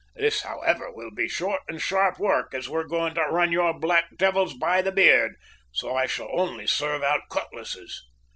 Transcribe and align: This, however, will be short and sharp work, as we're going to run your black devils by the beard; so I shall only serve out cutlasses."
This, 0.15 0.41
however, 0.41 0.91
will 0.91 1.11
be 1.11 1.27
short 1.29 1.61
and 1.67 1.79
sharp 1.79 2.17
work, 2.17 2.55
as 2.55 2.67
we're 2.67 2.87
going 2.87 3.13
to 3.13 3.21
run 3.29 3.51
your 3.51 3.71
black 3.79 4.05
devils 4.17 4.55
by 4.55 4.81
the 4.81 4.91
beard; 4.91 5.35
so 5.71 5.95
I 5.95 6.07
shall 6.07 6.29
only 6.33 6.65
serve 6.65 7.03
out 7.03 7.29
cutlasses." 7.29 8.03